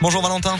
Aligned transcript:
Bonjour 0.00 0.22
Valentin. 0.22 0.56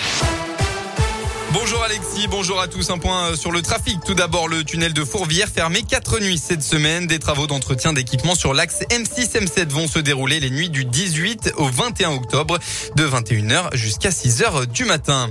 Bonjour 1.52 1.82
Alexis, 1.82 2.28
bonjour 2.28 2.60
à 2.60 2.66
tous. 2.66 2.88
Un 2.88 2.98
point 2.98 3.26
euh, 3.26 3.36
sur 3.36 3.52
le 3.52 3.60
trafic. 3.60 3.98
Tout 4.06 4.14
d'abord, 4.14 4.48
le 4.48 4.64
tunnel 4.64 4.94
de 4.94 5.04
Fourvière 5.04 5.48
fermé 5.48 5.82
quatre 5.82 6.18
nuits 6.18 6.38
cette 6.38 6.62
semaine. 6.62 7.06
Des 7.06 7.18
travaux 7.18 7.46
d'entretien 7.46 7.92
d'équipement 7.92 8.34
sur 8.34 8.54
l'axe 8.54 8.80
M6-M7 8.88 9.68
vont 9.68 9.86
se 9.86 9.98
dérouler 9.98 10.40
les 10.40 10.48
nuits 10.48 10.70
du 10.70 10.86
18 10.86 11.52
au 11.58 11.66
21 11.66 12.12
octobre 12.12 12.58
de 12.96 13.06
21h 13.06 13.76
jusqu'à 13.76 14.08
6h 14.08 14.64
du 14.66 14.86
matin. 14.86 15.28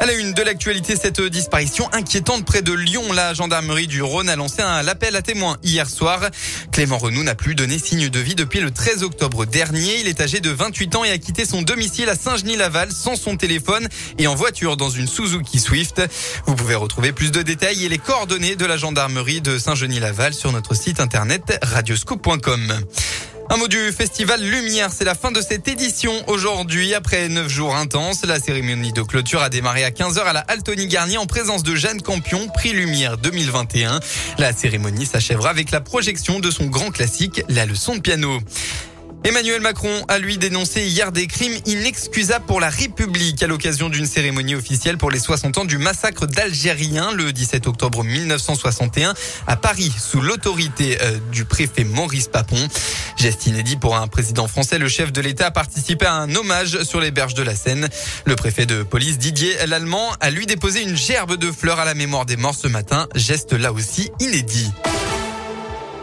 À 0.00 0.06
la 0.06 0.14
une 0.14 0.32
de 0.32 0.42
l'actualité, 0.42 0.96
cette 0.96 1.20
disparition 1.20 1.88
inquiétante 1.92 2.44
près 2.44 2.62
de 2.62 2.72
Lyon. 2.72 3.12
La 3.12 3.34
gendarmerie 3.34 3.86
du 3.86 4.02
Rhône 4.02 4.28
a 4.28 4.34
lancé 4.34 4.60
un 4.60 4.88
appel 4.88 5.14
à 5.14 5.22
témoins 5.22 5.58
hier 5.62 5.88
soir. 5.88 6.28
Clément 6.72 6.98
Renou 6.98 7.22
n'a 7.22 7.36
plus 7.36 7.54
donné 7.54 7.78
signe 7.78 8.08
de 8.08 8.18
vie 8.18 8.34
depuis 8.34 8.58
le 8.58 8.72
13 8.72 9.04
octobre 9.04 9.44
dernier. 9.44 10.00
Il 10.00 10.08
est 10.08 10.20
âgé 10.20 10.40
de 10.40 10.50
28 10.50 10.96
ans 10.96 11.04
et 11.04 11.10
a 11.12 11.18
quitté 11.18 11.44
son 11.44 11.62
domicile 11.62 12.08
à 12.08 12.16
Saint-Genis-Laval 12.16 12.90
sans 12.90 13.14
son 13.14 13.36
téléphone 13.36 13.86
et 14.18 14.26
en 14.26 14.34
voiture 14.34 14.76
dans 14.76 14.90
une 14.90 15.06
Suzuki 15.06 15.51
Vous 16.46 16.54
pouvez 16.56 16.74
retrouver 16.74 17.12
plus 17.12 17.30
de 17.30 17.42
détails 17.42 17.84
et 17.84 17.88
les 17.88 17.98
coordonnées 17.98 18.56
de 18.56 18.64
la 18.64 18.76
gendarmerie 18.76 19.40
de 19.40 19.58
Saint-Genis-Laval 19.58 20.32
sur 20.32 20.50
notre 20.50 20.74
site 20.74 20.98
internet 20.98 21.58
radioscoop.com. 21.62 22.80
Un 23.50 23.56
mot 23.58 23.68
du 23.68 23.92
festival 23.92 24.40
Lumière, 24.40 24.90
c'est 24.90 25.04
la 25.04 25.14
fin 25.14 25.30
de 25.30 25.40
cette 25.42 25.68
édition 25.68 26.12
aujourd'hui. 26.26 26.94
Après 26.94 27.28
neuf 27.28 27.48
jours 27.48 27.76
intenses, 27.76 28.24
la 28.24 28.40
cérémonie 28.40 28.92
de 28.92 29.02
clôture 29.02 29.42
a 29.42 29.50
démarré 29.50 29.84
à 29.84 29.90
15h 29.90 30.20
à 30.20 30.32
la 30.32 30.40
Altony 30.40 30.86
Garnier 30.86 31.18
en 31.18 31.26
présence 31.26 31.62
de 31.62 31.74
Jeanne 31.74 32.00
Campion, 32.00 32.48
prix 32.48 32.72
Lumière 32.72 33.18
2021. 33.18 34.00
La 34.38 34.52
cérémonie 34.52 35.04
s'achèvera 35.04 35.50
avec 35.50 35.70
la 35.70 35.80
projection 35.80 36.40
de 36.40 36.50
son 36.50 36.66
grand 36.66 36.90
classique, 36.90 37.42
la 37.48 37.66
leçon 37.66 37.96
de 37.96 38.00
piano. 38.00 38.40
Emmanuel 39.24 39.60
Macron 39.60 40.04
a 40.08 40.18
lui 40.18 40.36
dénoncé 40.36 40.84
hier 40.84 41.12
des 41.12 41.28
crimes 41.28 41.56
inexcusables 41.64 42.44
pour 42.44 42.58
la 42.58 42.70
République 42.70 43.40
à 43.42 43.46
l'occasion 43.46 43.88
d'une 43.88 44.06
cérémonie 44.06 44.56
officielle 44.56 44.98
pour 44.98 45.12
les 45.12 45.20
60 45.20 45.58
ans 45.58 45.64
du 45.64 45.78
massacre 45.78 46.26
d'Algériens 46.26 47.12
le 47.12 47.32
17 47.32 47.68
octobre 47.68 48.02
1961 48.02 49.14
à 49.46 49.56
Paris 49.56 49.92
sous 49.96 50.20
l'autorité 50.20 50.98
euh, 51.02 51.18
du 51.30 51.44
préfet 51.44 51.84
Maurice 51.84 52.26
Papon. 52.26 52.68
Geste 53.16 53.46
inédit 53.46 53.76
pour 53.76 53.96
un 53.96 54.08
président 54.08 54.48
français, 54.48 54.78
le 54.78 54.88
chef 54.88 55.12
de 55.12 55.20
l'État 55.20 55.46
a 55.46 55.50
participé 55.52 56.04
à 56.06 56.14
un 56.14 56.34
hommage 56.34 56.82
sur 56.82 57.00
les 57.00 57.12
berges 57.12 57.34
de 57.34 57.44
la 57.44 57.54
Seine. 57.54 57.88
Le 58.24 58.34
préfet 58.34 58.66
de 58.66 58.82
police 58.82 59.18
Didier 59.18 59.54
Lallemand 59.68 60.10
a 60.20 60.30
lui 60.30 60.46
déposé 60.46 60.82
une 60.82 60.96
gerbe 60.96 61.36
de 61.36 61.52
fleurs 61.52 61.78
à 61.78 61.84
la 61.84 61.94
mémoire 61.94 62.26
des 62.26 62.36
morts 62.36 62.56
ce 62.56 62.66
matin, 62.66 63.08
geste 63.14 63.52
là 63.52 63.72
aussi 63.72 64.10
inédit. 64.18 64.72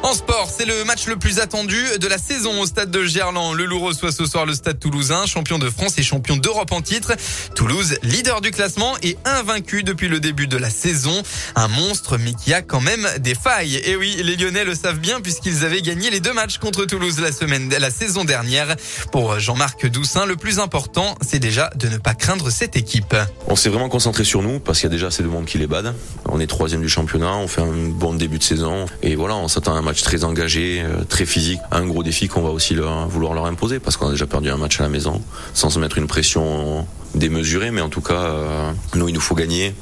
En 0.02 0.14
sport, 0.14 0.50
c'est 0.50 0.66
le 0.66 0.86
match 0.86 1.08
le 1.08 1.18
plus 1.18 1.40
attendu 1.40 1.76
de 2.00 2.08
la 2.08 2.18
saison 2.18 2.62
au 2.62 2.66
stade 2.66 2.90
de 2.90 3.04
Gerland. 3.04 3.54
Le 3.54 3.66
Loup 3.66 3.80
reçoit 3.80 4.14
ce 4.14 4.26
soir 4.26 4.46
le 4.46 4.54
stade 4.54 4.80
toulousain, 4.80 5.26
champion 5.26 5.60
de 5.60 5.70
France 5.70 5.98
et 5.98 6.04
champion 6.04 6.38
d'Europe 6.38 6.72
en 6.72 6.82
titre. 6.82 7.14
Toulouse, 7.54 7.98
leader 8.02 8.40
du 8.40 8.52
classement 8.52 8.96
et 9.04 9.18
invaincu 9.26 9.84
depuis 9.84 10.08
le 10.08 10.22
début 10.22 10.48
de 10.48 10.56
la 10.56 10.70
saison. 10.70 11.22
Un 11.56 11.68
monstre, 11.68 12.18
mais 12.18 12.34
qui 12.34 12.54
a 12.54 12.62
quand 12.62 12.80
même 12.80 13.06
des 13.20 13.36
failles. 13.36 13.76
Et 13.86 13.98
oui, 13.98 14.16
les 14.24 14.38
Lyonnais 14.38 14.64
le 14.64 14.74
savent 14.74 15.00
bien 15.00 15.20
puisqu'ils 15.20 15.66
avaient 15.66 15.82
gagné 15.82 16.10
les 16.10 16.22
deux 16.22 16.34
matchs 16.34 16.60
contre 16.60 16.86
Toulouse 16.86 17.20
la 17.20 17.34
semaine, 17.34 17.70
la 17.70 17.92
saison 17.92 18.24
dernière. 18.24 18.78
Pour 19.12 19.38
Jean-Marc 19.38 19.86
Doussin, 19.86 20.26
le 20.26 20.38
plus 20.38 20.60
important, 20.60 21.16
c'est 21.22 21.40
déjà 21.40 21.70
de 21.76 21.90
ne 21.90 21.98
pas 21.98 22.14
craindre 22.14 22.50
cette 22.50 22.78
équipe. 22.78 23.16
On 23.48 23.58
s'est 23.58 23.70
vraiment 23.70 23.90
concentré 23.90 24.24
sur 24.24 24.42
nous 24.42 24.62
parce 24.62 24.80
qu'il 24.80 24.88
y 24.88 24.92
a 24.92 24.96
déjà 24.96 25.08
assez 25.08 25.24
de 25.24 25.28
monde 25.28 25.46
qui 25.46 25.58
les 25.58 25.68
bade. 25.68 25.94
On 26.26 26.40
est 26.40 26.48
troisième 26.48 26.82
du 26.82 26.90
championnat, 26.90 27.36
on 27.36 27.48
fait 27.48 27.62
un 27.62 27.90
bon 27.90 28.14
début 28.14 28.38
de 28.38 28.44
saison 28.44 28.86
et 29.04 29.16
voilà, 29.16 29.36
on 29.36 29.50
s'attend 29.50 29.76
à 29.76 29.80
un 29.80 29.89
match 29.90 30.04
très 30.04 30.24
engagé, 30.24 30.84
euh, 30.84 31.04
très 31.04 31.26
physique. 31.26 31.60
Un 31.72 31.86
gros 31.88 32.04
défi 32.04 32.28
qu'on 32.28 32.44
va 32.44 32.50
aussi 32.50 32.76
vouloir 32.76 33.34
leur 33.34 33.46
imposer 33.48 33.80
parce 33.80 33.98
qu'on 33.98 34.08
a 34.08 34.12
déjà 34.12 34.28
perdu 34.28 34.50
un 34.50 34.58
match 34.58 34.80
à 34.80 34.84
la 34.84 34.90
maison 34.90 35.22
sans 35.56 35.72
se 35.72 35.80
mettre 35.80 35.98
une 35.98 36.06
pression 36.06 36.86
démesurée. 37.16 37.72
Mais 37.72 37.82
en 37.82 37.90
tout 37.90 38.02
cas, 38.02 38.14
euh, 38.14 38.72
nous, 38.94 39.10
il 39.10 39.16
nous 39.16 39.20
faut 39.20 39.36
gagner 39.36 39.74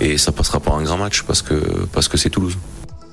et 0.00 0.16
ça 0.16 0.30
passera 0.30 0.60
par 0.60 0.76
un 0.76 0.82
grand 0.82 0.96
match 0.96 1.22
parce 1.22 1.42
que 1.42 1.54
parce 1.92 2.06
que 2.06 2.16
c'est 2.16 2.30
Toulouse. 2.30 2.56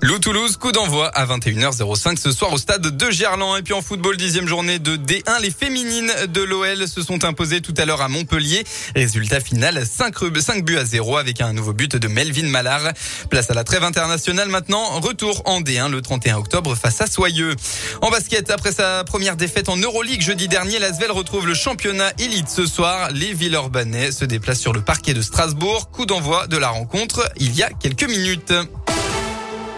Lou 0.01 0.17
Toulouse, 0.17 0.55
coup 0.55 0.71
d'envoi 0.71 1.09
à 1.09 1.25
21h05 1.25 2.17
ce 2.17 2.31
soir 2.31 2.53
au 2.53 2.57
stade 2.57 2.95
de 2.95 3.11
Gerland. 3.11 3.57
Et 3.57 3.63
puis 3.63 3.73
en 3.73 3.81
football, 3.81 4.15
dixième 4.15 4.47
journée 4.47 4.79
de 4.79 4.95
D1, 4.95 5.41
les 5.41 5.51
féminines 5.51 6.09
de 6.29 6.41
l'OL 6.41 6.87
se 6.87 7.01
sont 7.01 7.25
imposées 7.25 7.59
tout 7.59 7.73
à 7.75 7.83
l'heure 7.83 8.01
à 8.01 8.07
Montpellier. 8.07 8.63
Résultat 8.95 9.41
final, 9.41 9.85
5, 9.85 10.15
5 10.39 10.63
buts 10.63 10.77
à 10.77 10.85
0 10.85 11.17
avec 11.17 11.41
un 11.41 11.51
nouveau 11.51 11.73
but 11.73 11.97
de 11.97 12.07
Melvin 12.07 12.47
Mallard. 12.47 12.93
Place 13.29 13.51
à 13.51 13.53
la 13.53 13.65
trêve 13.65 13.83
internationale 13.83 14.47
maintenant. 14.47 15.01
Retour 15.01 15.41
en 15.43 15.59
D1 15.59 15.91
le 15.91 16.01
31 16.01 16.37
octobre 16.37 16.75
face 16.75 17.01
à 17.01 17.07
Soyeux. 17.07 17.57
En 18.01 18.09
basket, 18.09 18.51
après 18.51 18.71
sa 18.71 19.03
première 19.03 19.35
défaite 19.35 19.67
en 19.67 19.75
Euroleague 19.75 20.21
jeudi 20.21 20.47
dernier, 20.47 20.79
l'Asvel 20.79 21.11
retrouve 21.11 21.45
le 21.45 21.53
championnat 21.53 22.13
élite 22.19 22.47
ce 22.47 22.65
soir. 22.65 23.11
Les 23.11 23.33
Villeurbanais 23.33 24.13
se 24.13 24.23
déplacent 24.23 24.61
sur 24.61 24.71
le 24.71 24.81
parquet 24.81 25.13
de 25.13 25.21
Strasbourg. 25.21 25.91
Coup 25.91 26.05
d'envoi 26.05 26.47
de 26.47 26.55
la 26.55 26.69
rencontre 26.69 27.29
il 27.37 27.53
y 27.53 27.63
a 27.63 27.69
quelques 27.69 28.07
minutes. 28.07 28.53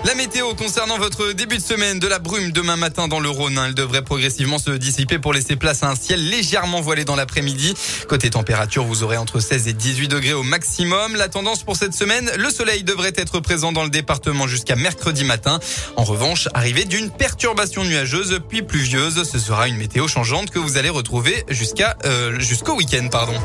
La 0.03 0.15
météo 0.15 0.55
concernant 0.55 0.97
votre 0.97 1.31
début 1.31 1.57
de 1.57 1.61
semaine, 1.61 1.99
de 1.99 2.07
la 2.07 2.17
brume 2.17 2.51
demain 2.51 2.75
matin 2.75 3.07
dans 3.07 3.19
le 3.19 3.29
Rhône. 3.29 3.59
Elle 3.63 3.75
devrait 3.75 4.01
progressivement 4.01 4.57
se 4.57 4.71
dissiper 4.71 5.19
pour 5.19 5.31
laisser 5.31 5.55
place 5.55 5.83
à 5.83 5.89
un 5.89 5.95
ciel 5.95 6.27
légèrement 6.27 6.81
voilé 6.81 7.05
dans 7.05 7.15
l'après-midi. 7.15 7.75
Côté 8.07 8.31
température, 8.31 8.83
vous 8.83 9.03
aurez 9.03 9.17
entre 9.17 9.39
16 9.39 9.67
et 9.67 9.73
18 9.73 10.07
degrés 10.07 10.33
au 10.33 10.41
maximum. 10.41 11.15
La 11.15 11.29
tendance 11.29 11.63
pour 11.63 11.75
cette 11.75 11.93
semaine, 11.93 12.31
le 12.35 12.49
soleil 12.49 12.83
devrait 12.83 13.13
être 13.15 13.39
présent 13.41 13.71
dans 13.71 13.83
le 13.83 13.91
département 13.91 14.47
jusqu'à 14.47 14.75
mercredi 14.75 15.23
matin. 15.23 15.59
En 15.97 16.03
revanche, 16.03 16.49
arrivée 16.55 16.85
d'une 16.85 17.11
perturbation 17.11 17.83
nuageuse 17.83 18.39
puis 18.49 18.63
pluvieuse, 18.63 19.23
ce 19.23 19.37
sera 19.37 19.67
une 19.67 19.77
météo 19.77 20.07
changeante 20.07 20.49
que 20.49 20.59
vous 20.59 20.77
allez 20.77 20.89
retrouver 20.89 21.45
jusqu'à 21.47 21.95
euh, 22.05 22.39
jusqu'au 22.39 22.73
week-end, 22.73 23.07
pardon. 23.11 23.35